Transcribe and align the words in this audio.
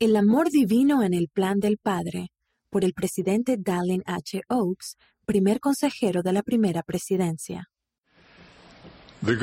El 0.00 0.14
amor 0.14 0.48
divino 0.48 1.02
en 1.02 1.12
el 1.12 1.26
plan 1.26 1.58
del 1.58 1.76
Padre, 1.76 2.28
por 2.70 2.84
el 2.84 2.92
presidente 2.92 3.56
Dallin 3.58 4.04
H. 4.06 4.42
Oaks, 4.48 4.94
primer 5.26 5.58
consejero 5.58 6.22
de 6.22 6.32
la 6.32 6.42
primera 6.44 6.84
presidencia. 6.84 7.68
El 9.26 9.38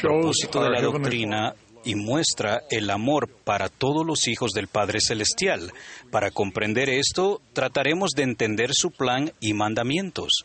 propósito 0.00 0.62
de 0.62 0.70
la 0.70 0.80
doctrina 0.80 1.54
y 1.84 1.94
muestra 1.94 2.62
el 2.70 2.88
amor 2.88 3.28
para 3.44 3.68
todos 3.68 4.06
los 4.06 4.28
hijos 4.28 4.52
del 4.52 4.68
Padre 4.68 5.00
Celestial. 5.02 5.70
Para 6.10 6.30
comprender 6.30 6.88
esto, 6.88 7.42
trataremos 7.52 8.12
de 8.12 8.22
entender 8.22 8.70
su 8.72 8.92
plan 8.92 9.30
y 9.40 9.52
mandamientos. 9.52 10.44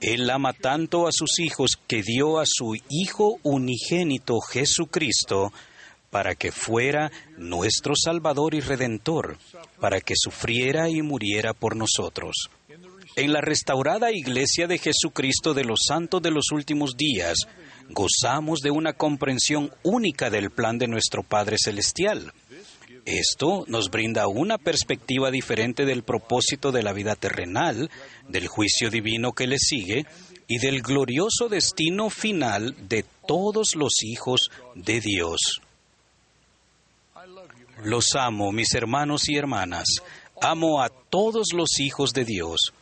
Él 0.00 0.30
ama 0.30 0.52
tanto 0.52 1.08
a 1.08 1.12
sus 1.12 1.40
hijos 1.40 1.72
que 1.88 2.04
dio 2.04 2.38
a 2.38 2.44
su 2.46 2.76
Hijo 2.88 3.40
unigénito 3.42 4.38
Jesucristo 4.40 5.52
para 6.10 6.34
que 6.34 6.52
fuera 6.52 7.10
nuestro 7.38 7.94
Salvador 7.96 8.54
y 8.54 8.60
Redentor, 8.60 9.38
para 9.80 10.00
que 10.00 10.14
sufriera 10.16 10.90
y 10.90 11.02
muriera 11.02 11.54
por 11.54 11.76
nosotros. 11.76 12.50
En 13.16 13.32
la 13.32 13.40
restaurada 13.40 14.12
Iglesia 14.12 14.66
de 14.66 14.78
Jesucristo 14.78 15.54
de 15.54 15.64
los 15.64 15.80
Santos 15.86 16.22
de 16.22 16.30
los 16.30 16.52
Últimos 16.52 16.96
Días, 16.96 17.38
gozamos 17.88 18.60
de 18.60 18.70
una 18.70 18.92
comprensión 18.92 19.72
única 19.82 20.30
del 20.30 20.50
plan 20.50 20.78
de 20.78 20.86
nuestro 20.86 21.22
Padre 21.22 21.56
Celestial. 21.58 22.32
Esto 23.04 23.64
nos 23.66 23.90
brinda 23.90 24.28
una 24.28 24.58
perspectiva 24.58 25.30
diferente 25.30 25.84
del 25.84 26.02
propósito 26.02 26.70
de 26.70 26.82
la 26.82 26.92
vida 26.92 27.16
terrenal, 27.16 27.90
del 28.28 28.46
juicio 28.46 28.90
divino 28.90 29.32
que 29.32 29.46
le 29.46 29.58
sigue 29.58 30.06
y 30.46 30.58
del 30.58 30.82
glorioso 30.82 31.48
destino 31.48 32.10
final 32.10 32.76
de 32.88 33.04
todos 33.26 33.74
los 33.74 34.02
hijos 34.02 34.50
de 34.74 35.00
Dios. 35.00 35.60
Los 37.84 38.14
amo, 38.14 38.52
mis 38.52 38.74
hermanos 38.74 39.28
y 39.28 39.36
hermanas. 39.36 39.86
Amo 40.40 40.82
a 40.82 40.88
todos 40.88 41.48
los 41.54 41.78
hijos 41.80 42.12
de 42.12 42.24
Dios. 42.24 42.72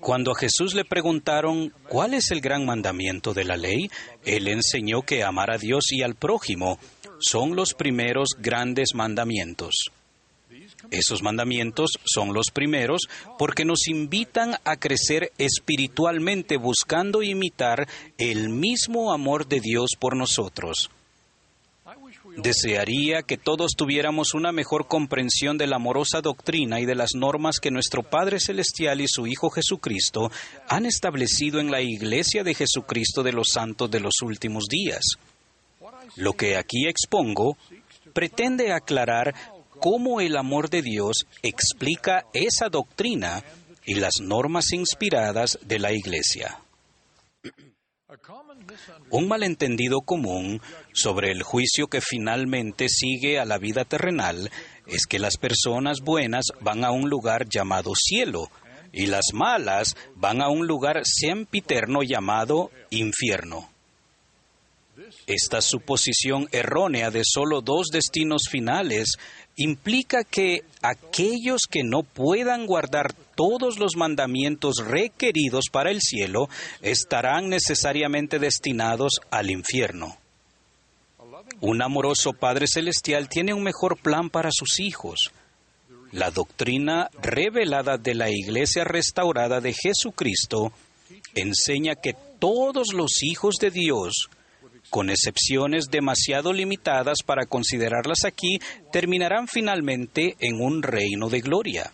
Cuando 0.00 0.32
a 0.32 0.38
Jesús 0.38 0.74
le 0.74 0.84
preguntaron 0.84 1.72
cuál 1.88 2.14
es 2.14 2.30
el 2.30 2.40
gran 2.40 2.64
mandamiento 2.64 3.34
de 3.34 3.44
la 3.44 3.56
ley, 3.56 3.90
él 4.24 4.48
enseñó 4.48 5.02
que 5.02 5.24
amar 5.24 5.50
a 5.50 5.58
Dios 5.58 5.86
y 5.90 6.02
al 6.02 6.14
prójimo 6.14 6.78
son 7.18 7.56
los 7.56 7.74
primeros 7.74 8.28
grandes 8.38 8.90
mandamientos. 8.94 9.74
Esos 10.90 11.22
mandamientos 11.22 11.90
son 12.04 12.32
los 12.32 12.50
primeros 12.52 13.02
porque 13.38 13.64
nos 13.64 13.88
invitan 13.88 14.54
a 14.64 14.76
crecer 14.76 15.32
espiritualmente 15.36 16.56
buscando 16.56 17.22
imitar 17.22 17.88
el 18.16 18.48
mismo 18.48 19.12
amor 19.12 19.48
de 19.48 19.60
Dios 19.60 19.90
por 19.98 20.16
nosotros. 20.16 20.90
Desearía 22.38 23.22
que 23.22 23.36
todos 23.36 23.72
tuviéramos 23.76 24.32
una 24.32 24.52
mejor 24.52 24.86
comprensión 24.86 25.58
de 25.58 25.66
la 25.66 25.74
amorosa 25.74 26.20
doctrina 26.20 26.78
y 26.78 26.86
de 26.86 26.94
las 26.94 27.16
normas 27.16 27.58
que 27.58 27.72
nuestro 27.72 28.04
Padre 28.04 28.38
Celestial 28.38 29.00
y 29.00 29.08
su 29.08 29.26
Hijo 29.26 29.50
Jesucristo 29.50 30.30
han 30.68 30.86
establecido 30.86 31.58
en 31.58 31.72
la 31.72 31.80
Iglesia 31.82 32.44
de 32.44 32.54
Jesucristo 32.54 33.24
de 33.24 33.32
los 33.32 33.48
Santos 33.52 33.90
de 33.90 33.98
los 33.98 34.22
últimos 34.22 34.66
días. 34.68 35.02
Lo 36.14 36.34
que 36.34 36.56
aquí 36.56 36.86
expongo 36.86 37.56
pretende 38.12 38.72
aclarar 38.72 39.34
cómo 39.80 40.20
el 40.20 40.36
amor 40.36 40.70
de 40.70 40.82
Dios 40.82 41.26
explica 41.42 42.26
esa 42.32 42.68
doctrina 42.68 43.42
y 43.84 43.94
las 43.94 44.20
normas 44.20 44.72
inspiradas 44.72 45.58
de 45.66 45.80
la 45.80 45.92
Iglesia. 45.92 46.56
Un 49.10 49.28
malentendido 49.28 50.00
común 50.00 50.62
sobre 50.94 51.30
el 51.30 51.42
juicio 51.42 51.88
que 51.88 52.00
finalmente 52.00 52.88
sigue 52.88 53.38
a 53.38 53.44
la 53.44 53.58
vida 53.58 53.84
terrenal 53.84 54.50
es 54.86 55.06
que 55.06 55.18
las 55.18 55.36
personas 55.36 56.00
buenas 56.00 56.46
van 56.60 56.84
a 56.84 56.90
un 56.90 57.10
lugar 57.10 57.46
llamado 57.50 57.92
cielo 57.94 58.50
y 58.92 59.08
las 59.08 59.26
malas 59.34 59.94
van 60.14 60.40
a 60.40 60.48
un 60.48 60.66
lugar 60.66 61.02
sempiterno 61.04 62.02
llamado 62.02 62.70
infierno. 62.88 63.68
Esta 65.26 65.60
suposición 65.60 66.48
errónea 66.50 67.10
de 67.10 67.22
solo 67.24 67.60
dos 67.60 67.88
destinos 67.92 68.44
finales 68.50 69.18
implica 69.56 70.24
que 70.24 70.64
aquellos 70.80 71.62
que 71.68 71.82
no 71.84 72.04
puedan 72.04 72.64
guardar 72.64 73.14
todos 73.38 73.78
los 73.78 73.94
mandamientos 73.94 74.78
requeridos 74.84 75.66
para 75.70 75.92
el 75.92 76.00
cielo 76.00 76.48
estarán 76.82 77.48
necesariamente 77.48 78.40
destinados 78.40 79.20
al 79.30 79.52
infierno. 79.52 80.16
Un 81.60 81.80
amoroso 81.80 82.32
Padre 82.32 82.66
Celestial 82.66 83.28
tiene 83.28 83.54
un 83.54 83.62
mejor 83.62 83.96
plan 83.96 84.28
para 84.28 84.50
sus 84.50 84.80
hijos. 84.80 85.30
La 86.10 86.32
doctrina 86.32 87.10
revelada 87.22 87.96
de 87.96 88.16
la 88.16 88.28
Iglesia 88.28 88.82
restaurada 88.82 89.60
de 89.60 89.72
Jesucristo 89.72 90.72
enseña 91.36 91.94
que 91.94 92.16
todos 92.40 92.92
los 92.92 93.22
hijos 93.22 93.54
de 93.60 93.70
Dios 93.70 94.30
con 94.90 95.10
excepciones 95.10 95.90
demasiado 95.90 96.52
limitadas 96.52 97.18
para 97.24 97.44
considerarlas 97.46 98.24
aquí, 98.24 98.58
terminarán 98.90 99.46
finalmente 99.46 100.34
en 100.40 100.62
un 100.62 100.82
reino 100.82 101.28
de 101.28 101.40
gloria. 101.40 101.92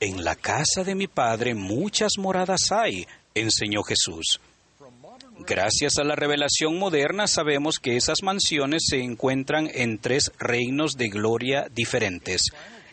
En 0.00 0.24
la 0.24 0.36
casa 0.36 0.84
de 0.84 0.94
mi 0.94 1.06
Padre 1.06 1.54
muchas 1.54 2.12
moradas 2.18 2.70
hay, 2.70 3.06
enseñó 3.34 3.82
Jesús. 3.82 4.40
Gracias 5.38 5.96
a 5.96 6.04
la 6.04 6.14
revelación 6.14 6.78
moderna 6.78 7.26
sabemos 7.26 7.78
que 7.78 7.96
esas 7.96 8.22
mansiones 8.22 8.84
se 8.88 9.02
encuentran 9.02 9.70
en 9.72 9.98
tres 9.98 10.32
reinos 10.38 10.96
de 10.98 11.08
gloria 11.08 11.68
diferentes. 11.74 12.50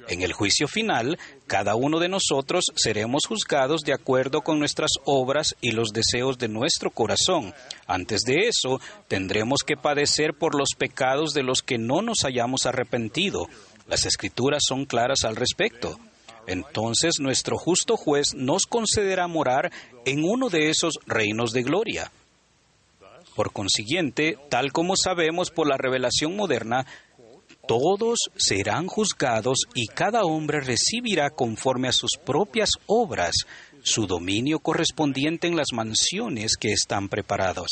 En 0.08 0.22
el 0.22 0.32
juicio 0.32 0.68
final, 0.68 1.18
cada 1.46 1.76
uno 1.76 2.00
de 2.00 2.08
nosotros 2.08 2.66
seremos 2.76 3.26
juzgados 3.26 3.82
de 3.82 3.94
acuerdo 3.94 4.42
con 4.42 4.60
nuestras 4.60 4.92
obras 5.04 5.56
y 5.60 5.72
los 5.72 5.90
deseos 5.92 6.38
de 6.38 6.48
nuestro 6.48 6.90
corazón. 6.90 7.54
Antes 7.86 8.22
de 8.22 8.48
eso, 8.48 8.80
tendremos 9.10 9.60
que 9.66 9.76
padecer 9.76 10.34
por 10.34 10.56
los 10.56 10.70
pecados 10.78 11.34
de 11.34 11.44
los 11.44 11.62
que 11.62 11.78
no 11.78 12.02
nos 12.02 12.24
hayamos 12.24 12.66
arrepentido. 12.66 13.48
Las 13.88 14.06
escrituras 14.06 14.64
son 14.68 14.86
claras 14.86 15.24
al 15.24 15.36
respecto. 15.36 15.98
Entonces 16.48 17.20
nuestro 17.20 17.58
justo 17.58 17.98
juez 17.98 18.34
nos 18.36 18.66
concederá 18.66 19.28
morar 19.28 19.72
en 20.06 20.24
uno 20.24 20.50
de 20.50 20.70
esos 20.70 21.00
reinos 21.06 21.52
de 21.52 21.64
gloria. 21.64 22.12
Por 23.36 23.52
consiguiente, 23.52 24.38
tal 24.50 24.72
como 24.72 24.96
sabemos 24.96 25.50
por 25.50 25.68
la 25.68 25.78
revelación 25.78 26.36
moderna, 26.36 26.86
todos 27.68 28.20
serán 28.36 28.88
juzgados 28.88 29.60
y 29.74 29.88
cada 29.88 30.24
hombre 30.24 30.60
recibirá 30.60 31.30
conforme 31.30 31.88
a 31.88 31.94
sus 31.94 32.12
propias 32.24 32.70
obras 32.86 33.34
su 33.84 34.06
dominio 34.06 34.60
correspondiente 34.60 35.48
en 35.48 35.56
las 35.56 35.74
mansiones 35.74 36.58
que 36.58 36.74
están 36.74 37.10
preparadas. 37.10 37.70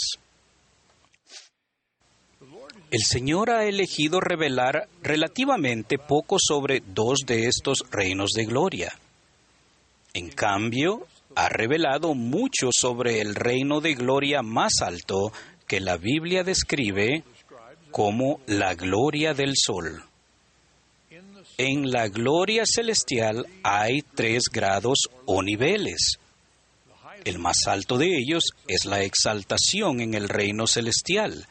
El 2.91 3.03
Señor 3.03 3.49
ha 3.49 3.65
elegido 3.65 4.19
revelar 4.19 4.87
relativamente 5.01 5.97
poco 5.97 6.37
sobre 6.39 6.81
dos 6.85 7.19
de 7.25 7.47
estos 7.47 7.85
reinos 7.89 8.31
de 8.31 8.45
gloria. 8.45 8.93
En 10.13 10.29
cambio, 10.29 11.07
ha 11.35 11.47
revelado 11.47 12.13
mucho 12.13 12.69
sobre 12.71 13.21
el 13.21 13.35
reino 13.35 13.79
de 13.79 13.95
gloria 13.95 14.41
más 14.41 14.81
alto 14.81 15.31
que 15.67 15.79
la 15.79 15.95
Biblia 15.95 16.43
describe 16.43 17.23
como 17.91 18.41
la 18.45 18.75
gloria 18.75 19.33
del 19.33 19.53
sol. 19.55 20.03
En 21.57 21.91
la 21.91 22.07
gloria 22.07 22.63
celestial 22.65 23.45
hay 23.63 24.01
tres 24.01 24.43
grados 24.51 25.09
o 25.25 25.41
niveles. 25.41 26.19
El 27.23 27.39
más 27.39 27.67
alto 27.67 27.97
de 27.97 28.17
ellos 28.17 28.43
es 28.67 28.85
la 28.85 29.03
exaltación 29.03 30.01
en 30.01 30.13
el 30.13 30.27
reino 30.27 30.67
celestial, 30.67 31.47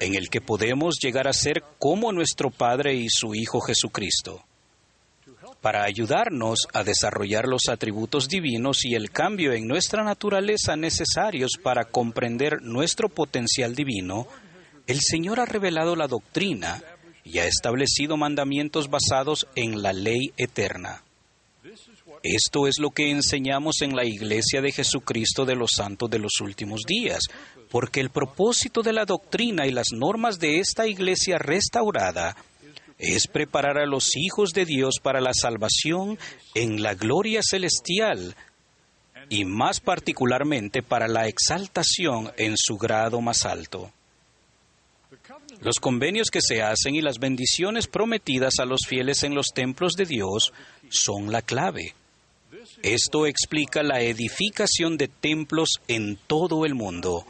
en 0.00 0.14
el 0.14 0.28
que 0.30 0.40
podemos 0.40 0.96
llegar 1.00 1.28
a 1.28 1.32
ser 1.32 1.62
como 1.78 2.10
nuestro 2.10 2.50
Padre 2.50 2.94
y 2.94 3.08
su 3.08 3.34
Hijo 3.34 3.60
Jesucristo. 3.60 4.42
Para 5.60 5.84
ayudarnos 5.84 6.66
a 6.72 6.82
desarrollar 6.82 7.46
los 7.46 7.68
atributos 7.68 8.28
divinos 8.28 8.84
y 8.84 8.94
el 8.94 9.10
cambio 9.10 9.52
en 9.52 9.68
nuestra 9.68 10.02
naturaleza 10.02 10.74
necesarios 10.74 11.52
para 11.62 11.84
comprender 11.84 12.62
nuestro 12.62 13.10
potencial 13.10 13.74
divino, 13.74 14.26
el 14.86 15.00
Señor 15.00 15.38
ha 15.38 15.44
revelado 15.44 15.96
la 15.96 16.08
doctrina 16.08 16.82
y 17.24 17.38
ha 17.38 17.44
establecido 17.44 18.16
mandamientos 18.16 18.88
basados 18.88 19.46
en 19.54 19.82
la 19.82 19.92
ley 19.92 20.32
eterna. 20.38 21.04
Esto 22.22 22.66
es 22.66 22.78
lo 22.78 22.90
que 22.90 23.10
enseñamos 23.10 23.80
en 23.80 23.96
la 23.96 24.04
Iglesia 24.04 24.60
de 24.60 24.72
Jesucristo 24.72 25.46
de 25.46 25.56
los 25.56 25.70
Santos 25.74 26.10
de 26.10 26.18
los 26.18 26.40
Últimos 26.42 26.82
Días, 26.86 27.22
porque 27.70 28.00
el 28.00 28.10
propósito 28.10 28.82
de 28.82 28.92
la 28.92 29.06
doctrina 29.06 29.66
y 29.66 29.70
las 29.70 29.92
normas 29.92 30.38
de 30.38 30.58
esta 30.58 30.86
Iglesia 30.86 31.38
restaurada 31.38 32.36
es 32.98 33.26
preparar 33.26 33.78
a 33.78 33.86
los 33.86 34.16
hijos 34.16 34.50
de 34.50 34.66
Dios 34.66 34.96
para 35.02 35.22
la 35.22 35.32
salvación 35.32 36.18
en 36.54 36.82
la 36.82 36.94
gloria 36.94 37.40
celestial 37.42 38.36
y 39.30 39.46
más 39.46 39.80
particularmente 39.80 40.82
para 40.82 41.08
la 41.08 41.26
exaltación 41.26 42.32
en 42.36 42.54
su 42.56 42.76
grado 42.76 43.22
más 43.22 43.46
alto. 43.46 43.90
Los 45.62 45.76
convenios 45.80 46.30
que 46.30 46.42
se 46.42 46.60
hacen 46.60 46.94
y 46.94 47.00
las 47.00 47.18
bendiciones 47.18 47.86
prometidas 47.86 48.58
a 48.58 48.66
los 48.66 48.80
fieles 48.86 49.22
en 49.22 49.34
los 49.34 49.48
templos 49.54 49.94
de 49.94 50.04
Dios 50.04 50.52
son 50.90 51.32
la 51.32 51.40
clave. 51.40 51.94
Esto 52.82 53.26
explica 53.26 53.82
la 53.82 54.00
edificación 54.00 54.96
de 54.96 55.08
templos 55.08 55.80
en 55.88 56.16
todo 56.16 56.64
el 56.64 56.74
mundo, 56.74 57.26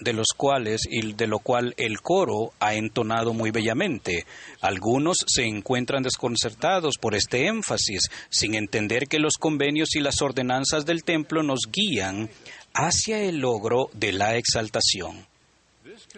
de 0.00 0.12
los 0.12 0.28
cuales 0.36 0.82
y 0.90 1.12
de 1.12 1.26
lo 1.26 1.38
cual 1.38 1.74
el 1.76 2.00
coro 2.00 2.52
ha 2.60 2.74
entonado 2.74 3.32
muy 3.32 3.50
bellamente. 3.50 4.26
Algunos 4.60 5.18
se 5.26 5.44
encuentran 5.44 6.02
desconcertados 6.02 6.96
por 7.00 7.14
este 7.14 7.46
énfasis, 7.46 8.02
sin 8.30 8.54
entender 8.54 9.06
que 9.08 9.18
los 9.18 9.34
convenios 9.38 9.94
y 9.94 10.00
las 10.00 10.20
ordenanzas 10.22 10.84
del 10.84 11.04
templo 11.04 11.42
nos 11.42 11.60
guían 11.70 12.28
hacia 12.74 13.20
el 13.20 13.38
logro 13.38 13.90
de 13.92 14.12
la 14.12 14.36
exaltación. 14.36 15.26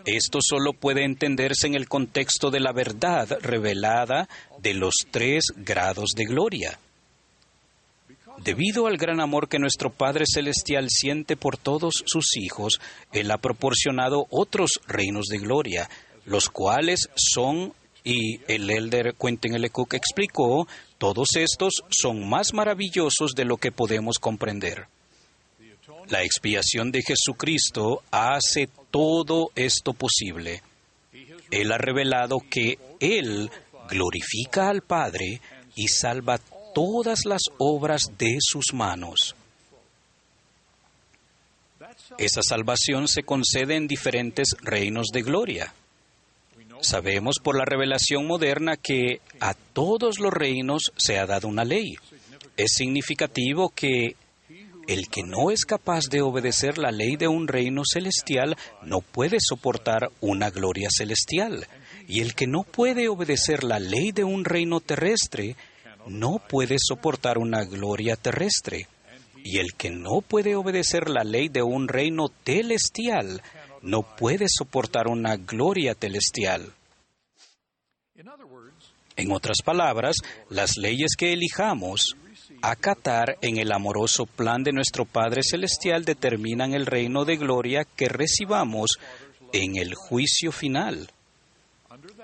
Esto 0.07 0.39
solo 0.41 0.73
puede 0.73 1.05
entenderse 1.05 1.67
en 1.67 1.75
el 1.75 1.89
contexto 1.89 2.51
de 2.51 2.61
la 2.61 2.73
verdad 2.73 3.39
revelada 3.41 4.29
de 4.61 4.75
los 4.75 4.95
tres 5.11 5.45
grados 5.57 6.11
de 6.17 6.25
gloria. 6.25 6.79
Debido 8.39 8.87
al 8.87 8.97
gran 8.97 9.21
amor 9.21 9.49
que 9.49 9.59
nuestro 9.59 9.91
Padre 9.91 10.25
Celestial 10.27 10.89
siente 10.91 11.37
por 11.37 11.57
todos 11.57 12.03
sus 12.05 12.37
hijos, 12.37 12.81
Él 13.13 13.31
ha 13.31 13.39
proporcionado 13.39 14.27
otros 14.31 14.81
reinos 14.87 15.27
de 15.27 15.39
gloria, 15.39 15.89
los 16.27 16.49
cuales 16.49 17.09
son, 17.15 17.73
y 18.03 18.41
el 18.49 18.69
elder 18.69 19.15
Quentin 19.15 19.55
L. 19.55 19.71
Cook 19.71 19.95
explicó, 19.95 20.67
todos 20.99 21.29
estos 21.37 21.85
son 21.91 22.29
más 22.29 22.53
maravillosos 22.53 23.33
de 23.35 23.45
lo 23.45 23.57
que 23.57 23.73
podemos 23.73 24.19
comprender. 24.19 24.89
La 26.09 26.23
expiación 26.23 26.91
de 26.91 27.03
Jesucristo 27.03 28.03
hace 28.11 28.69
todo 28.91 29.51
esto 29.55 29.95
posible. 29.95 30.63
Él 31.51 31.73
ha 31.73 31.79
revelado 31.79 32.39
que 32.51 32.79
Él 33.01 33.51
glorifica 33.89 34.69
al 34.69 34.83
Padre 34.83 35.41
y 35.77 35.89
salva 35.89 36.39
todas 36.75 37.25
las 37.25 37.43
obras 37.59 38.03
de 38.19 38.37
sus 38.41 38.73
manos. 38.73 39.35
Esa 42.19 42.43
salvación 42.43 43.09
se 43.09 43.23
concede 43.23 43.77
en 43.77 43.87
diferentes 43.87 44.57
reinos 44.61 45.09
de 45.13 45.23
gloria. 45.23 45.75
Sabemos 46.81 47.37
por 47.43 47.57
la 47.57 47.65
revelación 47.65 48.27
moderna 48.27 48.77
que 48.77 49.21
a 49.41 49.55
todos 49.55 50.19
los 50.19 50.33
reinos 50.33 50.93
se 50.97 51.19
ha 51.19 51.27
dado 51.27 51.49
una 51.49 51.65
ley. 51.65 51.97
Es 52.57 52.73
significativo 52.75 53.71
que 53.71 54.17
el 54.87 55.09
que 55.09 55.23
no 55.23 55.51
es 55.51 55.65
capaz 55.65 56.09
de 56.11 56.21
obedecer 56.21 56.77
la 56.77 56.91
ley 56.91 57.17
de 57.17 57.27
un 57.27 57.49
reino 57.49 57.83
celestial 57.91 58.57
no 58.83 59.01
puede 59.01 59.39
soportar 59.41 60.11
una 60.21 60.51
gloria 60.51 60.89
celestial. 60.91 61.67
Y 62.07 62.21
el 62.21 62.35
que 62.35 62.47
no 62.47 62.65
puede 62.65 63.09
obedecer 63.09 63.65
la 63.65 63.79
ley 63.79 64.13
de 64.13 64.25
un 64.25 64.45
reino 64.45 64.81
terrestre 64.81 65.57
no 66.07 66.41
puede 66.49 66.77
soportar 66.79 67.39
una 67.39 67.65
gloria 67.65 68.17
terrestre. 68.17 68.89
Y 69.43 69.59
el 69.59 69.75
que 69.75 69.91
no 69.91 70.23
puede 70.23 70.57
obedecer 70.57 71.11
la 71.11 71.23
ley 71.23 71.49
de 71.49 71.63
un 71.63 71.89
reino 71.89 72.29
celestial 72.45 73.43
no 73.83 74.03
puede 74.03 74.47
soportar 74.49 75.09
una 75.09 75.37
gloria 75.37 75.95
celestial. 75.95 76.73
En 79.17 79.31
otras 79.31 79.59
palabras, 79.65 80.17
las 80.49 80.77
leyes 80.77 81.13
que 81.17 81.33
elijamos 81.33 82.17
acatar 82.63 83.37
en 83.43 83.59
el 83.59 83.73
amoroso 83.73 84.27
plan 84.27 84.65
de 84.65 84.73
nuestro 84.73 85.05
Padre 85.05 85.43
Celestial 85.43 86.05
determinan 86.05 86.73
el 86.73 86.87
reino 86.87 87.25
de 87.25 87.37
gloria 87.37 87.85
que 87.85 88.09
recibamos 88.09 88.93
en 89.53 89.77
el 89.77 89.95
juicio 89.95 90.51
final. 90.51 91.11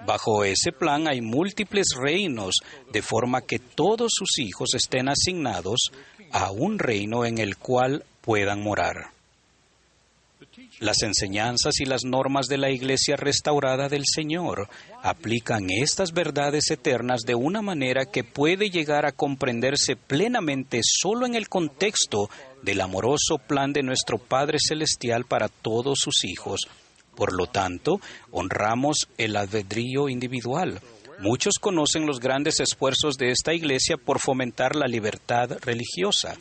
Bajo 0.06 0.44
ese 0.44 0.72
plan 0.72 1.08
hay 1.08 1.20
múltiples 1.20 1.88
reinos, 1.96 2.56
de 2.92 3.02
forma 3.02 3.42
que 3.42 3.58
todos 3.58 4.12
sus 4.14 4.38
hijos 4.38 4.74
estén 4.74 5.08
asignados 5.08 5.90
a 6.32 6.50
un 6.50 6.78
reino 6.78 7.24
en 7.24 7.38
el 7.38 7.56
cual 7.56 8.04
puedan 8.22 8.62
morar. 8.62 9.12
Las 10.78 11.02
enseñanzas 11.02 11.80
y 11.80 11.84
las 11.84 12.04
normas 12.04 12.46
de 12.46 12.56
la 12.56 12.70
Iglesia 12.70 13.16
restaurada 13.16 13.88
del 13.88 14.04
Señor 14.06 14.68
aplican 15.02 15.66
estas 15.68 16.12
verdades 16.12 16.70
eternas 16.70 17.20
de 17.26 17.34
una 17.34 17.60
manera 17.60 18.06
que 18.06 18.24
puede 18.24 18.70
llegar 18.70 19.04
a 19.04 19.12
comprenderse 19.12 19.96
plenamente 19.96 20.80
solo 20.82 21.26
en 21.26 21.34
el 21.34 21.48
contexto 21.50 22.30
del 22.62 22.80
amoroso 22.80 23.36
plan 23.46 23.74
de 23.74 23.82
nuestro 23.82 24.16
Padre 24.16 24.58
Celestial 24.58 25.26
para 25.26 25.48
todos 25.48 25.98
sus 26.00 26.24
hijos. 26.24 26.60
Por 27.20 27.34
lo 27.34 27.48
tanto, 27.48 28.00
honramos 28.30 29.06
el 29.18 29.36
albedrío 29.36 30.08
individual. 30.08 30.80
Muchos 31.18 31.58
conocen 31.60 32.06
los 32.06 32.18
grandes 32.18 32.60
esfuerzos 32.60 33.18
de 33.18 33.30
esta 33.30 33.52
Iglesia 33.52 33.98
por 33.98 34.20
fomentar 34.20 34.74
la 34.74 34.86
libertad 34.86 35.58
religiosa. 35.60 36.34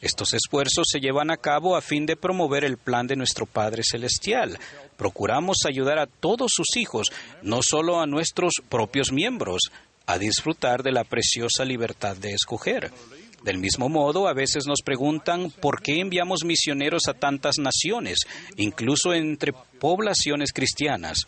Estos 0.00 0.32
esfuerzos 0.32 0.86
se 0.88 1.00
llevan 1.00 1.32
a 1.32 1.36
cabo 1.36 1.74
a 1.74 1.80
fin 1.80 2.06
de 2.06 2.14
promover 2.14 2.62
el 2.62 2.78
plan 2.78 3.08
de 3.08 3.16
nuestro 3.16 3.44
Padre 3.44 3.82
Celestial. 3.82 4.56
Procuramos 4.96 5.64
ayudar 5.66 5.98
a 5.98 6.06
todos 6.06 6.52
sus 6.54 6.76
hijos, 6.76 7.08
no 7.42 7.58
solo 7.60 8.00
a 8.00 8.06
nuestros 8.06 8.52
propios 8.68 9.10
miembros, 9.10 9.62
a 10.06 10.16
disfrutar 10.16 10.84
de 10.84 10.92
la 10.92 11.02
preciosa 11.02 11.64
libertad 11.64 12.16
de 12.16 12.34
escoger. 12.34 12.92
Del 13.44 13.58
mismo 13.58 13.88
modo, 13.88 14.28
a 14.28 14.34
veces 14.34 14.66
nos 14.66 14.82
preguntan 14.84 15.50
por 15.50 15.82
qué 15.82 16.00
enviamos 16.00 16.44
misioneros 16.44 17.02
a 17.08 17.14
tantas 17.14 17.58
naciones, 17.58 18.18
incluso 18.56 19.14
entre 19.14 19.52
poblaciones 19.78 20.52
cristianas. 20.52 21.26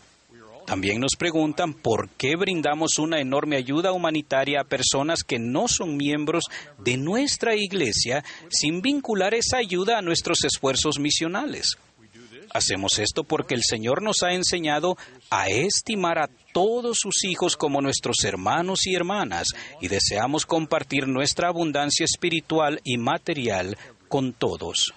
También 0.65 0.99
nos 0.99 1.15
preguntan 1.17 1.73
por 1.73 2.09
qué 2.11 2.35
brindamos 2.35 2.97
una 2.97 3.19
enorme 3.19 3.57
ayuda 3.57 3.91
humanitaria 3.91 4.61
a 4.61 4.65
personas 4.65 5.23
que 5.23 5.37
no 5.37 5.67
son 5.67 5.97
miembros 5.97 6.45
de 6.77 6.95
nuestra 6.97 7.55
iglesia 7.55 8.23
sin 8.49 8.81
vincular 8.81 9.33
esa 9.33 9.57
ayuda 9.57 9.97
a 9.97 10.01
nuestros 10.01 10.43
esfuerzos 10.45 10.99
misionales. 10.99 11.77
Hacemos 12.53 12.99
esto 12.99 13.23
porque 13.23 13.55
el 13.55 13.63
Señor 13.63 14.03
nos 14.03 14.21
ha 14.21 14.33
enseñado 14.33 14.95
a 15.31 15.47
estimar 15.47 16.19
a 16.19 16.29
todos 16.53 16.97
sus 17.01 17.23
hijos 17.23 17.57
como 17.57 17.81
nuestros 17.81 18.23
hermanos 18.23 18.85
y 18.85 18.93
hermanas 18.93 19.47
y 19.81 19.87
deseamos 19.87 20.45
compartir 20.45 21.07
nuestra 21.07 21.47
abundancia 21.47 22.05
espiritual 22.05 22.79
y 22.83 22.97
material 22.97 23.75
con 24.07 24.33
todos. 24.33 24.93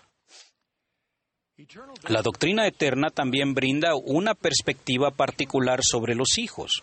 La 2.06 2.20
doctrina 2.20 2.66
eterna 2.66 3.08
también 3.08 3.54
brinda 3.54 3.94
una 3.94 4.34
perspectiva 4.34 5.10
particular 5.10 5.80
sobre 5.82 6.14
los 6.14 6.36
hijos. 6.36 6.82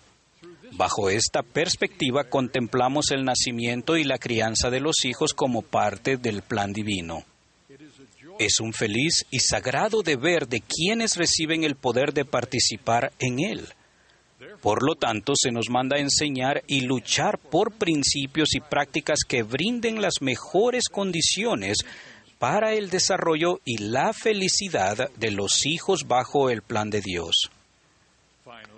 Bajo 0.72 1.12
esta 1.12 1.44
perspectiva 1.44 2.24
contemplamos 2.24 3.12
el 3.12 3.24
nacimiento 3.24 3.96
y 3.96 4.04
la 4.04 4.18
crianza 4.18 4.72
de 4.72 4.80
los 4.80 5.06
hijos 5.06 5.36
como 5.36 5.62
parte 5.62 6.18
del 6.18 6.42
plan 6.42 6.74
divino. 6.74 7.24
Es 8.40 8.60
un 8.60 8.74
feliz 8.74 9.26
y 9.32 9.40
sagrado 9.40 10.02
deber 10.02 10.48
de 10.48 10.62
quienes 10.62 11.16
reciben 11.18 11.64
el 11.64 11.76
poder 11.76 12.14
de 12.14 12.26
participar 12.26 13.12
en 13.20 13.40
él. 13.40 13.68
Por 14.62 14.84
lo 14.84 14.96
tanto, 14.96 15.34
se 15.36 15.52
nos 15.52 15.70
manda 15.70 15.98
enseñar 15.98 16.64
y 16.68 16.82
luchar 16.82 17.38
por 17.38 17.74
principios 17.74 18.56
y 18.56 18.60
prácticas 18.60 19.20
que 19.28 19.44
brinden 19.44 20.02
las 20.02 20.22
mejores 20.22 20.86
condiciones 20.90 21.78
para 22.40 22.74
el 22.74 22.90
desarrollo 22.90 23.62
y 23.66 23.78
la 23.78 24.14
felicidad 24.14 25.10
de 25.16 25.32
los 25.32 25.66
hijos 25.66 26.08
bajo 26.08 26.50
el 26.50 26.62
plan 26.62 26.90
de 26.90 27.02
Dios. 27.02 27.50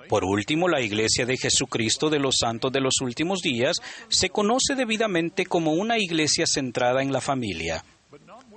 Por 0.08 0.24
último, 0.24 0.68
la 0.68 0.82
Iglesia 0.82 1.26
de 1.26 1.38
Jesucristo 1.38 2.10
de 2.10 2.20
los 2.20 2.36
Santos 2.40 2.72
de 2.72 2.80
los 2.80 3.02
Últimos 3.02 3.42
Días 3.42 3.78
se 4.08 4.30
conoce 4.30 4.76
debidamente 4.76 5.46
como 5.46 5.74
una 5.74 5.98
iglesia 5.98 6.46
centrada 6.48 7.02
en 7.02 7.12
la 7.12 7.22
familia. 7.22 7.84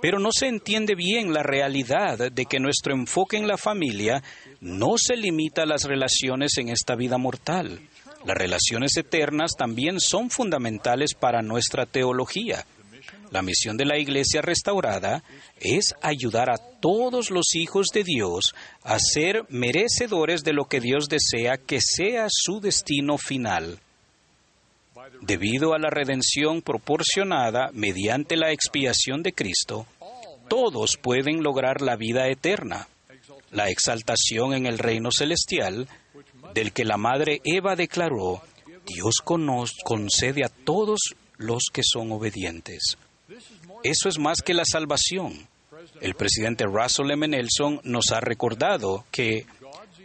Pero 0.01 0.19
no 0.19 0.29
se 0.31 0.47
entiende 0.47 0.95
bien 0.95 1.33
la 1.33 1.43
realidad 1.43 2.31
de 2.31 2.45
que 2.45 2.59
nuestro 2.59 2.93
enfoque 2.93 3.37
en 3.37 3.47
la 3.47 3.57
familia 3.57 4.23
no 4.61 4.97
se 4.97 5.17
limita 5.17 5.63
a 5.63 5.65
las 5.65 5.83
relaciones 5.83 6.57
en 6.57 6.69
esta 6.69 6.95
vida 6.95 7.17
mortal. 7.17 7.81
Las 8.25 8.37
relaciones 8.37 8.95
eternas 8.97 9.51
también 9.57 9.99
son 9.99 10.29
fundamentales 10.29 11.13
para 11.13 11.41
nuestra 11.41 11.85
teología. 11.85 12.65
La 13.31 13.41
misión 13.41 13.77
de 13.77 13.85
la 13.85 13.97
Iglesia 13.97 14.41
restaurada 14.41 15.23
es 15.59 15.93
ayudar 16.01 16.49
a 16.49 16.57
todos 16.57 17.29
los 17.29 17.55
hijos 17.55 17.87
de 17.93 18.03
Dios 18.03 18.55
a 18.83 18.97
ser 18.99 19.43
merecedores 19.49 20.43
de 20.43 20.53
lo 20.53 20.65
que 20.65 20.79
Dios 20.79 21.07
desea 21.07 21.57
que 21.57 21.79
sea 21.81 22.27
su 22.29 22.59
destino 22.59 23.17
final. 23.17 23.79
Debido 25.21 25.73
a 25.73 25.79
la 25.79 25.89
redención 25.89 26.61
proporcionada 26.61 27.69
mediante 27.73 28.37
la 28.37 28.51
expiación 28.51 29.23
de 29.23 29.33
Cristo, 29.33 29.85
todos 30.47 30.97
pueden 30.97 31.43
lograr 31.43 31.81
la 31.81 31.95
vida 31.95 32.27
eterna, 32.27 32.87
la 33.51 33.69
exaltación 33.69 34.53
en 34.53 34.65
el 34.65 34.77
reino 34.77 35.09
celestial, 35.11 35.87
del 36.53 36.71
que 36.71 36.85
la 36.85 36.97
madre 36.97 37.41
Eva 37.43 37.75
declaró, 37.75 38.41
Dios 38.85 39.17
concede 39.83 40.43
a 40.43 40.49
todos 40.49 40.99
los 41.37 41.65
que 41.71 41.81
son 41.83 42.11
obedientes. 42.11 42.97
Eso 43.83 44.09
es 44.09 44.17
más 44.17 44.41
que 44.41 44.53
la 44.53 44.65
salvación. 44.65 45.47
El 46.01 46.15
presidente 46.15 46.65
Russell 46.65 47.11
M. 47.11 47.27
Nelson 47.27 47.79
nos 47.83 48.11
ha 48.11 48.19
recordado 48.19 49.05
que 49.11 49.45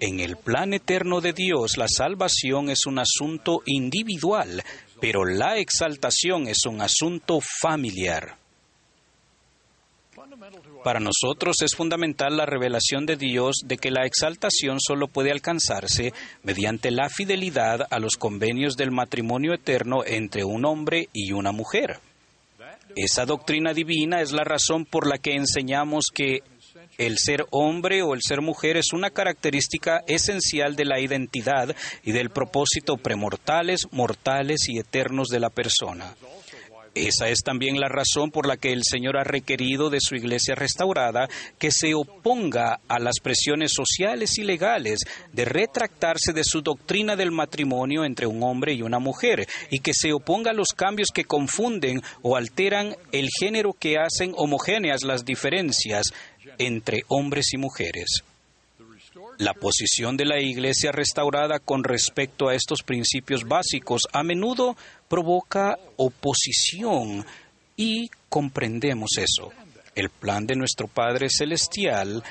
En 0.00 0.18
el 0.20 0.36
plan 0.36 0.74
eterno 0.74 1.20
de 1.20 1.32
Dios, 1.32 1.76
la 1.78 1.86
salvación 1.88 2.68
es 2.68 2.84
un 2.84 2.98
asunto 2.98 3.62
individual, 3.64 4.62
pero 5.04 5.26
la 5.26 5.58
exaltación 5.58 6.48
es 6.48 6.64
un 6.64 6.80
asunto 6.80 7.38
familiar. 7.42 8.38
Para 10.82 10.98
nosotros 10.98 11.60
es 11.60 11.74
fundamental 11.76 12.38
la 12.38 12.46
revelación 12.46 13.04
de 13.04 13.16
Dios 13.16 13.56
de 13.66 13.76
que 13.76 13.90
la 13.90 14.06
exaltación 14.06 14.78
solo 14.80 15.08
puede 15.08 15.30
alcanzarse 15.30 16.14
mediante 16.42 16.90
la 16.90 17.10
fidelidad 17.10 17.86
a 17.90 17.98
los 17.98 18.16
convenios 18.16 18.78
del 18.78 18.92
matrimonio 18.92 19.52
eterno 19.52 20.04
entre 20.06 20.42
un 20.42 20.64
hombre 20.64 21.10
y 21.12 21.32
una 21.32 21.52
mujer. 21.52 21.98
Esa 22.96 23.26
doctrina 23.26 23.74
divina 23.74 24.22
es 24.22 24.32
la 24.32 24.44
razón 24.44 24.86
por 24.86 25.06
la 25.06 25.18
que 25.18 25.34
enseñamos 25.34 26.06
que 26.14 26.42
el 26.98 27.18
ser 27.18 27.46
hombre 27.50 28.02
o 28.02 28.14
el 28.14 28.20
ser 28.22 28.40
mujer 28.40 28.76
es 28.76 28.92
una 28.92 29.10
característica 29.10 30.02
esencial 30.06 30.76
de 30.76 30.84
la 30.84 31.00
identidad 31.00 31.74
y 32.02 32.12
del 32.12 32.30
propósito 32.30 32.96
premortales, 32.96 33.86
mortales 33.90 34.68
y 34.68 34.78
eternos 34.78 35.28
de 35.28 35.40
la 35.40 35.50
persona. 35.50 36.14
Esa 36.94 37.28
es 37.28 37.42
también 37.42 37.80
la 37.80 37.88
razón 37.88 38.30
por 38.30 38.46
la 38.46 38.56
que 38.56 38.72
el 38.72 38.82
Señor 38.84 39.16
ha 39.16 39.24
requerido 39.24 39.90
de 39.90 39.98
su 40.00 40.14
iglesia 40.14 40.54
restaurada 40.54 41.28
que 41.58 41.72
se 41.72 41.92
oponga 41.92 42.78
a 42.86 43.00
las 43.00 43.16
presiones 43.20 43.72
sociales 43.74 44.38
y 44.38 44.44
legales 44.44 45.00
de 45.32 45.44
retractarse 45.44 46.32
de 46.32 46.44
su 46.44 46.62
doctrina 46.62 47.16
del 47.16 47.32
matrimonio 47.32 48.04
entre 48.04 48.28
un 48.28 48.44
hombre 48.44 48.74
y 48.74 48.82
una 48.82 49.00
mujer 49.00 49.48
y 49.70 49.80
que 49.80 49.92
se 49.92 50.12
oponga 50.12 50.52
a 50.52 50.54
los 50.54 50.68
cambios 50.68 51.08
que 51.12 51.24
confunden 51.24 52.00
o 52.22 52.36
alteran 52.36 52.96
el 53.10 53.28
género 53.40 53.72
que 53.72 53.98
hacen 53.98 54.32
homogéneas 54.36 55.02
las 55.02 55.24
diferencias 55.24 56.12
entre 56.58 57.04
hombres 57.08 57.52
y 57.52 57.58
mujeres. 57.58 58.22
La 59.38 59.54
posición 59.54 60.16
de 60.16 60.24
la 60.24 60.40
Iglesia 60.40 60.92
restaurada 60.92 61.58
con 61.58 61.84
respecto 61.84 62.48
a 62.48 62.54
estos 62.54 62.82
principios 62.82 63.44
básicos 63.44 64.02
a 64.12 64.22
menudo 64.22 64.76
provoca 65.08 65.78
oposición 65.96 67.24
y 67.76 68.08
comprendemos 68.28 69.18
eso. 69.18 69.52
El 69.94 70.10
plan 70.10 70.46
de 70.46 70.56
nuestro 70.56 70.88
Padre 70.88 71.28
Celestial 71.30 72.22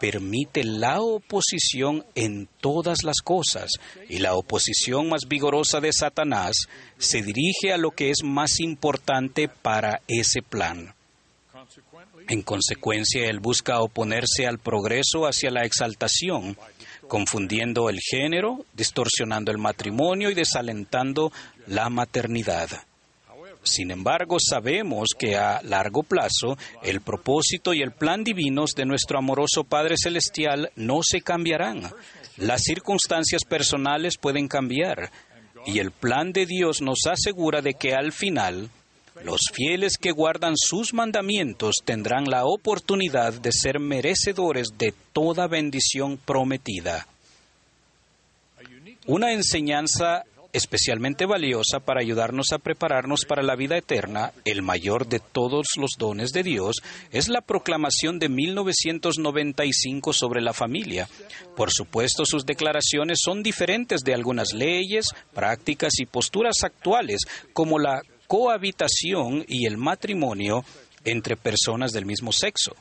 permite 0.00 0.64
la 0.64 1.00
oposición 1.00 2.04
en 2.14 2.48
todas 2.60 3.04
las 3.04 3.20
cosas 3.22 3.70
y 4.08 4.18
la 4.18 4.34
oposición 4.34 5.08
más 5.08 5.22
vigorosa 5.28 5.80
de 5.80 5.92
Satanás 5.92 6.56
se 6.98 7.22
dirige 7.22 7.72
a 7.72 7.78
lo 7.78 7.90
que 7.90 8.10
es 8.10 8.18
más 8.22 8.60
importante 8.60 9.48
para 9.48 10.02
ese 10.08 10.42
plan. 10.42 10.93
En 12.28 12.42
consecuencia, 12.42 13.28
él 13.28 13.40
busca 13.40 13.80
oponerse 13.80 14.46
al 14.46 14.58
progreso 14.58 15.26
hacia 15.26 15.50
la 15.50 15.62
exaltación, 15.62 16.56
confundiendo 17.06 17.90
el 17.90 18.00
género, 18.00 18.64
distorsionando 18.72 19.50
el 19.52 19.58
matrimonio 19.58 20.30
y 20.30 20.34
desalentando 20.34 21.32
la 21.66 21.90
maternidad. 21.90 22.68
Sin 23.62 23.90
embargo, 23.90 24.36
sabemos 24.38 25.10
que 25.18 25.36
a 25.36 25.62
largo 25.62 26.02
plazo 26.02 26.58
el 26.82 27.00
propósito 27.00 27.72
y 27.72 27.80
el 27.80 27.92
plan 27.92 28.22
divinos 28.22 28.72
de 28.76 28.84
nuestro 28.84 29.18
amoroso 29.18 29.64
Padre 29.64 29.96
Celestial 29.96 30.70
no 30.76 31.00
se 31.02 31.22
cambiarán. 31.22 31.90
Las 32.36 32.62
circunstancias 32.62 33.42
personales 33.44 34.18
pueden 34.18 34.48
cambiar 34.48 35.10
y 35.66 35.78
el 35.78 35.92
plan 35.92 36.32
de 36.32 36.44
Dios 36.44 36.82
nos 36.82 37.06
asegura 37.06 37.62
de 37.62 37.74
que 37.74 37.94
al 37.94 38.12
final 38.12 38.70
los 39.22 39.40
fieles 39.52 39.96
que 39.96 40.10
guardan 40.10 40.54
sus 40.56 40.92
mandamientos 40.92 41.76
tendrán 41.84 42.24
la 42.24 42.44
oportunidad 42.44 43.32
de 43.32 43.52
ser 43.52 43.78
merecedores 43.78 44.76
de 44.76 44.92
toda 45.12 45.46
bendición 45.46 46.18
prometida. 46.18 47.06
Una 49.06 49.32
enseñanza 49.32 50.24
especialmente 50.54 51.26
valiosa 51.26 51.80
para 51.80 52.00
ayudarnos 52.00 52.52
a 52.52 52.58
prepararnos 52.58 53.24
para 53.26 53.42
la 53.42 53.56
vida 53.56 53.76
eterna, 53.76 54.32
el 54.44 54.62
mayor 54.62 55.08
de 55.08 55.18
todos 55.18 55.66
los 55.76 55.96
dones 55.98 56.30
de 56.30 56.44
Dios, 56.44 56.76
es 57.10 57.28
la 57.28 57.40
proclamación 57.40 58.20
de 58.20 58.28
1995 58.28 60.12
sobre 60.12 60.40
la 60.40 60.52
familia. 60.52 61.08
Por 61.56 61.72
supuesto, 61.72 62.24
sus 62.24 62.46
declaraciones 62.46 63.18
son 63.22 63.42
diferentes 63.42 64.02
de 64.02 64.14
algunas 64.14 64.54
leyes, 64.54 65.08
prácticas 65.34 65.98
y 65.98 66.06
posturas 66.06 66.62
actuales, 66.62 67.22
como 67.52 67.80
la 67.80 68.00
cohabitación 68.26 69.44
y 69.48 69.66
el 69.66 69.76
matrimonio 69.76 70.64
entre 71.04 71.36
personas 71.36 71.92
del 71.92 72.06
mismo 72.06 72.32
sexo. 72.32 72.74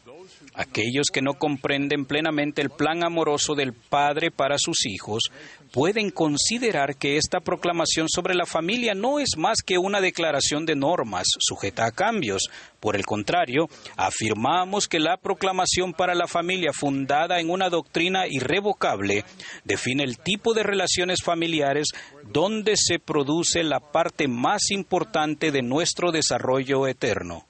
Aquellos 0.53 1.08
que 1.12 1.22
no 1.22 1.34
comprenden 1.34 2.06
plenamente 2.06 2.62
el 2.62 2.70
plan 2.70 3.03
amoroso 3.03 3.56
del 3.56 3.74
Padre 3.74 4.32
para 4.32 4.58
sus 4.58 4.86
hijos 4.86 5.32
pueden 5.72 6.12
considerar 6.12 6.96
que 6.98 7.18
esta 7.18 7.39
proclamación 7.39 8.08
sobre 8.08 8.36
la 8.36 8.46
familia 8.46 8.94
no 8.94 9.20
es 9.20 9.32
más 9.38 9.63
que 9.65 9.80
una 9.80 10.01
declaración 10.01 10.65
de 10.65 10.75
normas 10.75 11.25
sujeta 11.39 11.86
a 11.86 11.92
cambios. 11.92 12.44
Por 12.80 12.96
el 12.96 13.06
contrario, 13.06 13.68
afirmamos 13.98 14.88
que 14.88 15.00
la 15.00 15.18
proclamación 15.18 15.94
para 15.94 16.13
la 16.13 16.27
familia 16.27 16.74
fundada 16.74 17.39
en 17.39 17.50
una 17.50 17.70
doctrina 17.70 18.25
irrevocable 18.30 19.25
define 19.63 20.03
el 20.03 20.20
tipo 20.20 20.53
de 20.53 20.62
relaciones 20.62 21.24
familiares 21.24 21.88
donde 22.32 22.75
se 22.77 23.00
produce 23.00 23.63
la 23.63 23.80
parte 23.80 24.27
más 24.27 24.70
importante 24.70 25.51
de 25.51 25.63
nuestro 25.63 26.12
desarrollo 26.12 26.88
eterno. 26.88 27.48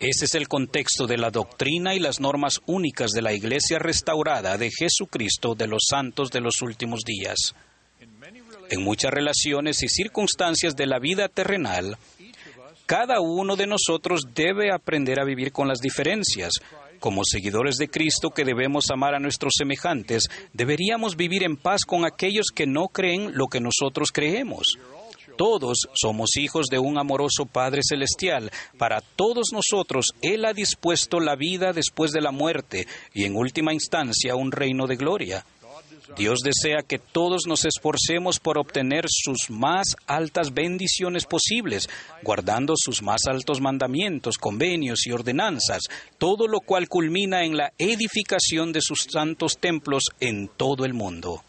Ese 0.00 0.24
es 0.24 0.34
el 0.34 0.48
contexto 0.48 1.06
de 1.06 1.18
la 1.18 1.30
doctrina 1.30 1.94
y 1.94 1.98
las 1.98 2.20
normas 2.20 2.60
únicas 2.64 3.10
de 3.10 3.20
la 3.20 3.34
Iglesia 3.34 3.78
restaurada 3.78 4.56
de 4.56 4.70
Jesucristo 4.70 5.54
de 5.54 5.66
los 5.66 5.82
santos 5.90 6.30
de 6.30 6.40
los 6.40 6.62
últimos 6.62 7.00
días. 7.04 7.54
En 8.70 8.82
muchas 8.82 9.10
relaciones 9.10 9.82
y 9.82 9.88
circunstancias 9.88 10.74
de 10.74 10.86
la 10.86 10.98
vida 10.98 11.28
terrenal, 11.28 11.98
cada 12.86 13.20
uno 13.20 13.56
de 13.56 13.66
nosotros 13.66 14.22
debe 14.34 14.72
aprender 14.72 15.20
a 15.20 15.24
vivir 15.26 15.52
con 15.52 15.68
las 15.68 15.80
diferencias. 15.80 16.54
Como 16.98 17.20
seguidores 17.22 17.76
de 17.76 17.88
Cristo 17.88 18.30
que 18.30 18.44
debemos 18.44 18.90
amar 18.90 19.14
a 19.14 19.20
nuestros 19.20 19.52
semejantes, 19.58 20.28
deberíamos 20.54 21.14
vivir 21.14 21.42
en 21.42 21.58
paz 21.58 21.82
con 21.86 22.06
aquellos 22.06 22.46
que 22.54 22.66
no 22.66 22.88
creen 22.88 23.32
lo 23.34 23.48
que 23.48 23.60
nosotros 23.60 24.12
creemos. 24.12 24.78
Todos 25.40 25.88
somos 25.94 26.36
hijos 26.36 26.66
de 26.66 26.78
un 26.78 26.98
amoroso 26.98 27.46
Padre 27.46 27.80
Celestial. 27.82 28.50
Para 28.76 29.00
todos 29.00 29.54
nosotros 29.54 30.08
Él 30.20 30.44
ha 30.44 30.52
dispuesto 30.52 31.18
la 31.18 31.34
vida 31.34 31.72
después 31.72 32.10
de 32.10 32.20
la 32.20 32.30
muerte 32.30 32.86
y 33.14 33.24
en 33.24 33.36
última 33.36 33.72
instancia 33.72 34.36
un 34.36 34.52
reino 34.52 34.86
de 34.86 34.96
gloria. 34.96 35.46
Dios 36.14 36.40
desea 36.40 36.82
que 36.86 36.98
todos 36.98 37.46
nos 37.46 37.64
esforcemos 37.64 38.38
por 38.38 38.58
obtener 38.58 39.06
sus 39.08 39.48
más 39.48 39.96
altas 40.06 40.52
bendiciones 40.52 41.24
posibles, 41.24 41.88
guardando 42.22 42.74
sus 42.76 43.00
más 43.00 43.22
altos 43.26 43.62
mandamientos, 43.62 44.36
convenios 44.36 45.06
y 45.06 45.12
ordenanzas, 45.12 45.84
todo 46.18 46.48
lo 46.48 46.60
cual 46.60 46.86
culmina 46.86 47.46
en 47.46 47.56
la 47.56 47.72
edificación 47.78 48.72
de 48.72 48.82
sus 48.82 49.06
santos 49.10 49.56
templos 49.58 50.02
en 50.20 50.48
todo 50.48 50.84
el 50.84 50.92
mundo. 50.92 51.42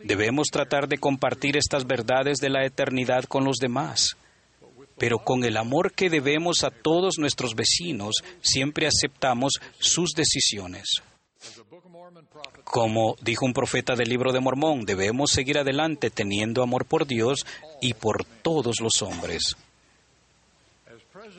Debemos 0.00 0.48
tratar 0.48 0.88
de 0.88 0.98
compartir 0.98 1.56
estas 1.56 1.86
verdades 1.86 2.38
de 2.38 2.50
la 2.50 2.64
eternidad 2.64 3.24
con 3.24 3.44
los 3.44 3.58
demás, 3.58 4.16
pero 4.98 5.18
con 5.18 5.44
el 5.44 5.56
amor 5.56 5.92
que 5.92 6.10
debemos 6.10 6.64
a 6.64 6.70
todos 6.70 7.18
nuestros 7.18 7.54
vecinos, 7.54 8.16
siempre 8.40 8.86
aceptamos 8.86 9.54
sus 9.78 10.10
decisiones. 10.10 11.02
Como 12.64 13.16
dijo 13.22 13.46
un 13.46 13.52
profeta 13.52 13.94
del 13.94 14.08
libro 14.08 14.32
de 14.32 14.40
Mormón, 14.40 14.84
debemos 14.84 15.30
seguir 15.30 15.58
adelante 15.58 16.10
teniendo 16.10 16.62
amor 16.62 16.84
por 16.84 17.06
Dios 17.06 17.46
y 17.80 17.94
por 17.94 18.24
todos 18.24 18.80
los 18.80 19.02
hombres. 19.02 19.56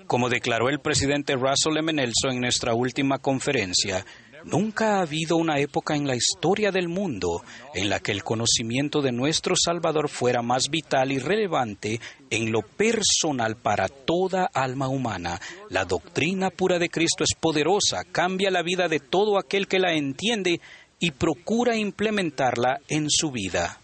Como 0.07 0.29
declaró 0.29 0.69
el 0.69 0.79
presidente 0.79 1.35
Russell 1.35 1.77
M. 1.77 1.93
Nelson 1.93 2.33
en 2.33 2.41
nuestra 2.41 2.73
última 2.73 3.19
conferencia, 3.19 4.05
Nunca 4.43 4.97
ha 4.97 5.01
habido 5.01 5.37
una 5.37 5.59
época 5.59 5.95
en 5.95 6.07
la 6.07 6.15
historia 6.15 6.71
del 6.71 6.87
mundo 6.87 7.43
en 7.73 7.89
la 7.89 7.99
que 7.99 8.11
el 8.11 8.23
conocimiento 8.23 9.01
de 9.01 9.11
nuestro 9.11 9.55
Salvador 9.55 10.09
fuera 10.09 10.41
más 10.41 10.69
vital 10.69 11.11
y 11.11 11.19
relevante 11.19 11.99
en 12.29 12.51
lo 12.51 12.61
personal 12.61 13.55
para 13.55 13.87
toda 13.87 14.49
alma 14.53 14.87
humana. 14.87 15.39
La 15.69 15.85
doctrina 15.85 16.49
pura 16.49 16.79
de 16.79 16.89
Cristo 16.89 17.23
es 17.23 17.35
poderosa, 17.39 18.03
cambia 18.11 18.51
la 18.51 18.63
vida 18.63 18.87
de 18.87 18.99
todo 18.99 19.37
aquel 19.37 19.67
que 19.67 19.79
la 19.79 19.93
entiende 19.93 20.61
y 20.99 21.11
procura 21.11 21.75
implementarla 21.75 22.79
en 22.87 23.09
su 23.09 23.31
vida. 23.31 23.79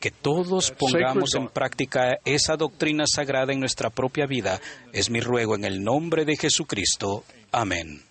Que 0.00 0.10
todos 0.10 0.70
pongamos 0.70 1.34
en 1.34 1.48
práctica 1.48 2.18
esa 2.24 2.56
doctrina 2.56 3.04
sagrada 3.06 3.52
en 3.52 3.60
nuestra 3.60 3.90
propia 3.90 4.26
vida. 4.26 4.60
Es 4.92 5.10
mi 5.10 5.20
ruego 5.20 5.54
en 5.56 5.64
el 5.64 5.82
nombre 5.82 6.24
de 6.24 6.36
Jesucristo. 6.36 7.24
Amén. 7.50 8.07